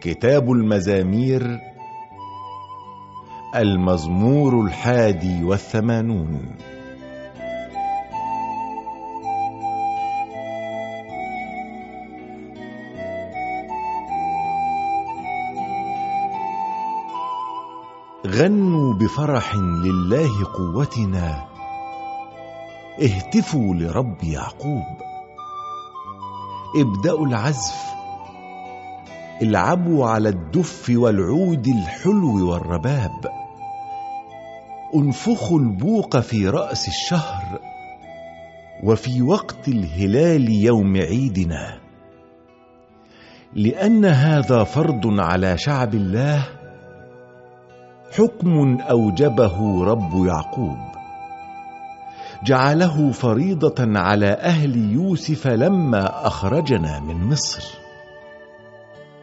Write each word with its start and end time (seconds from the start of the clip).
كتاب 0.00 0.52
المزامير 0.52 1.60
المزمور 3.54 4.60
الحادي 4.64 5.44
والثمانون. 5.44 6.56
غنوا 18.26 18.94
بفرح 18.94 19.54
لله 19.56 20.44
قوتنا. 20.54 21.46
اهتفوا 23.02 23.74
لرب 23.74 24.24
يعقوب. 24.24 24.84
ابدأوا 26.76 27.26
العزف 27.26 27.97
العبوا 29.42 30.06
على 30.06 30.28
الدف 30.28 30.92
والعود 30.94 31.66
الحلو 31.66 32.50
والرباب. 32.50 33.26
انفخوا 34.94 35.58
البوق 35.58 36.18
في 36.18 36.48
رأس 36.48 36.88
الشهر 36.88 37.60
وفي 38.84 39.22
وقت 39.22 39.68
الهلال 39.68 40.48
يوم 40.48 40.96
عيدنا. 40.96 41.78
لأن 43.54 44.04
هذا 44.04 44.64
فرض 44.64 45.20
على 45.20 45.58
شعب 45.58 45.94
الله 45.94 46.44
حكم 48.16 48.80
أوجبه 48.80 49.84
رب 49.84 50.26
يعقوب. 50.26 50.78
جعله 52.44 53.10
فريضة 53.10 53.98
على 53.98 54.26
أهل 54.26 54.76
يوسف 54.92 55.46
لما 55.46 56.26
أخرجنا 56.26 57.00
من 57.00 57.24
مصر. 57.24 57.87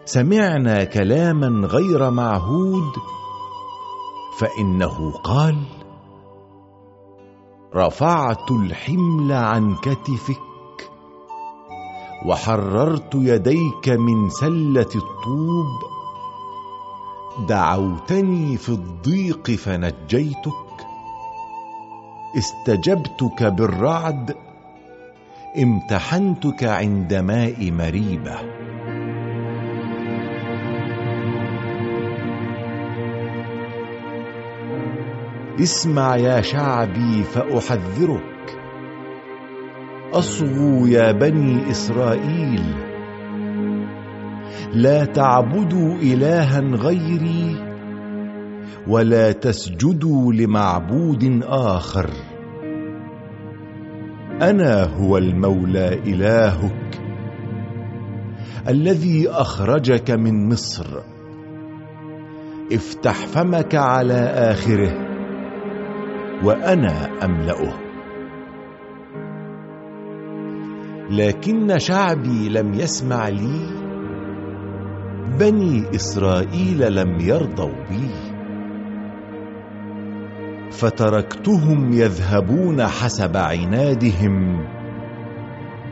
سمعنا 0.06 0.84
كلاما 0.84 1.68
غير 1.68 2.10
معهود 2.10 2.92
فإنه 4.40 5.12
قال 5.12 5.64
رفعت 7.76 8.52
الحمل 8.52 9.32
عن 9.32 9.76
كتفك 9.76 10.42
وحررت 12.26 13.16
يديك 13.16 13.90
من 13.90 14.30
سلة 14.30 14.90
الطوب 14.96 15.96
دعوتني 17.48 18.58
في 18.58 18.70
الضيق 18.70 19.52
فنجيتك 19.52 20.88
استجبتك 22.38 23.44
بالرعد 23.44 24.36
امتحنتك 25.58 26.64
عند 26.64 27.14
ماء 27.14 27.72
مريبة. 27.72 28.65
اسمع 35.60 36.16
يا 36.16 36.42
شعبي 36.42 37.24
فأحذرك. 37.24 38.58
اصغوا 40.14 40.88
يا 40.88 41.12
بني 41.12 41.72
إسرائيل. 41.72 42.64
لا 44.74 45.06
تعبدوا 45.06 45.96
إلها 45.96 46.60
غيري 46.60 47.56
ولا 48.88 49.32
تسجدوا 49.32 50.34
لمعبود 50.34 51.44
آخر. 51.44 52.10
أنا 54.42 54.84
هو 54.84 55.18
المولى 55.18 55.94
إلهك 55.94 57.02
الذي 58.68 59.30
أخرجك 59.30 60.12
من 60.12 60.50
مصر. 60.50 60.86
افتح 62.72 63.16
فمك 63.16 63.76
على 63.76 64.20
آخره. 64.52 65.05
وأنا 66.46 67.26
أملأه. 67.26 67.74
لكن 71.10 71.80
شعبي 71.80 72.50
لم 72.50 72.74
يسمع 72.74 73.30
لي 73.30 73.70
بني 75.40 75.96
إسرائيل 75.96 76.96
لم 76.96 77.20
يرضوا 77.20 77.84
بي. 77.90 78.10
فتركتهم 80.72 81.92
يذهبون 81.94 82.84
حسب 82.84 83.38
عنادهم 83.38 84.66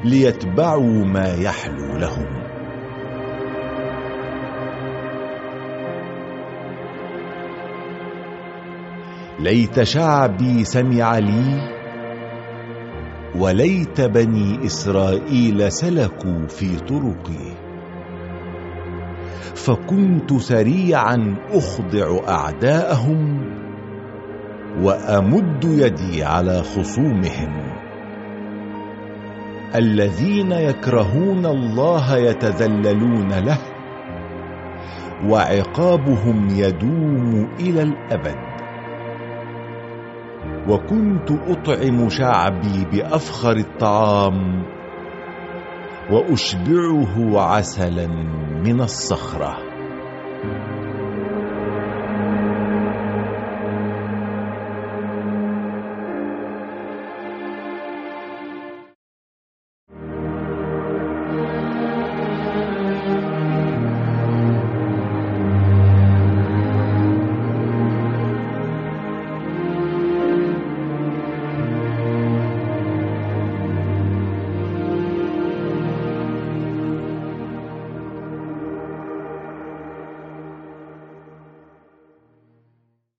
ليتبعوا 0.05 1.05
ما 1.05 1.33
يحلو 1.33 1.97
لهم. 1.97 2.42
ليت 9.43 9.83
شعبي 9.83 10.63
سمع 10.63 11.17
لي 11.17 11.69
وليت 13.35 14.01
بني 14.01 14.65
إسرائيل 14.65 15.71
سلكوا 15.71 16.47
في 16.47 16.79
طرقي. 16.79 17.51
فكنت 19.55 20.33
سريعا 20.33 21.35
أخضع 21.51 22.19
أعداءهم 22.27 23.41
وأمد 24.81 25.63
يدي 25.63 26.23
على 26.23 26.63
خصومهم. 26.63 27.53
الذين 29.75 30.51
يكرهون 30.51 31.45
الله 31.45 32.17
يتذللون 32.17 33.33
له 33.33 33.59
وعقابهم 35.27 36.47
يدوم 36.49 37.47
إلى 37.59 37.81
الأبد. 37.81 38.52
وكنت 40.69 41.31
أطعم 41.31 42.09
شعبي 42.09 42.85
بأفخر 42.91 43.57
الطعام 43.57 44.63
وأشبعه 46.11 47.41
عسلا 47.41 48.07
من 48.65 48.81
الصخرة. 48.81 49.57